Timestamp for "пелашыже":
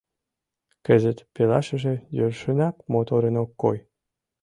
1.33-1.95